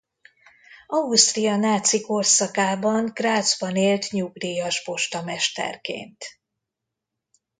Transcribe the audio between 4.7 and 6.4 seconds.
postamesterként.